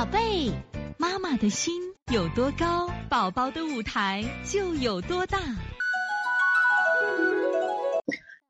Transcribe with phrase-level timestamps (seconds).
[0.00, 0.50] 宝贝，
[0.96, 1.74] 妈妈的心
[2.10, 5.36] 有多高，宝宝的舞台就有多大。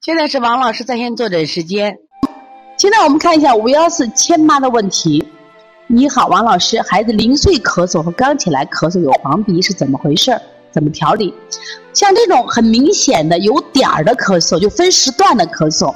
[0.00, 1.98] 现在是王老师在线坐诊时间。
[2.76, 5.26] 现在我们看一下五幺四千妈的问题。
[5.88, 10.40] 你好，王老师，孩子零岁咳嗽和刚起来咳嗽有黄鼻是怎么回事？
[10.70, 11.34] 怎么调理？
[11.92, 15.92] 像这种很明显的有点儿的咳嗽，就分时段的咳嗽，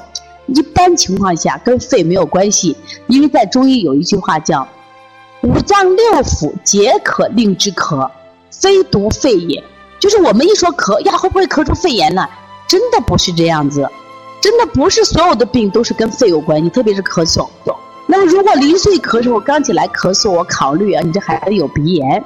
[0.47, 2.75] 一般情况下跟肺没有关系，
[3.07, 4.67] 因为在中医有一句话叫。
[5.45, 8.09] 五脏六腑皆可令之咳，
[8.49, 9.63] 非独肺也。
[9.99, 12.27] 就是我们一说咳呀，会不会咳出肺炎呢？
[12.67, 13.87] 真的不是这样子，
[14.41, 17.47] 真的不是所有的病都是跟肺有关系，特别是咳嗽。
[18.07, 22.23] 那么如果零岁咳嗽，刚起来咳嗽，我考虑啊，你这孩子有鼻炎，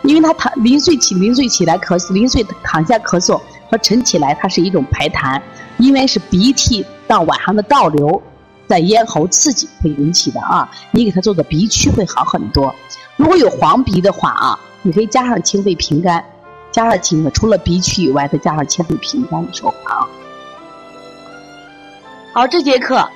[0.00, 3.38] 因为他躺零岁起零岁起来咳嗽，零岁躺下咳嗽
[3.70, 5.38] 和晨起来，它是一种排痰，
[5.76, 8.22] 因为是鼻涕到晚上的倒流。
[8.68, 12.74] 在咽喉刺激会引起的啊，你给他做个鼻区会好很多。
[13.16, 16.24] 如果有黄鼻的话啊，你可以加上清肺平肝，
[16.70, 20.06] 加上清肺，除了鼻区以外，再加上清肺平肝的手法啊。
[22.34, 23.08] 好，这节课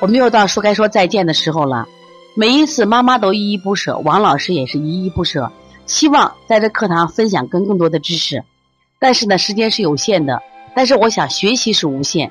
[0.00, 1.86] 我们又到说该说再见的时候了。
[2.34, 5.50] 每一次妈妈都依依不舍，王老师也是依依不舍，
[5.86, 8.44] 希望在这课堂分享更更多的知识。
[8.98, 10.42] 但是呢，时间是有限的，
[10.74, 12.30] 但是我想学习是无限。